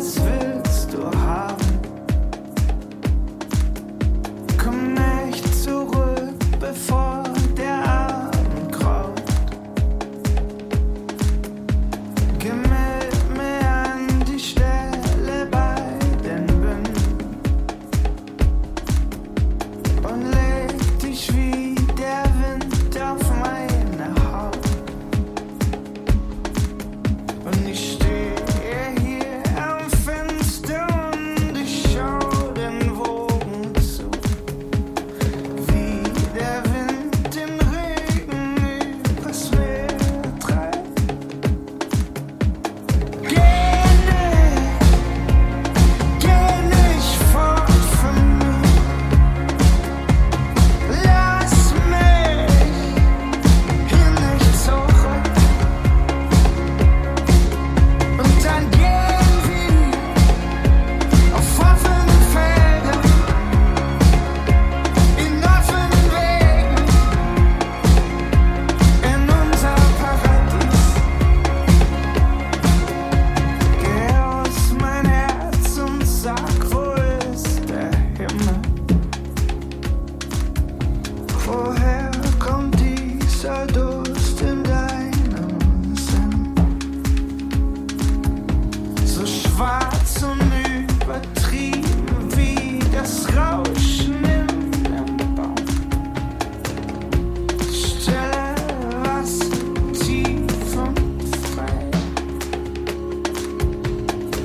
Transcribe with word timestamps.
Will 0.00 0.39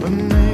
When. 0.00 0.49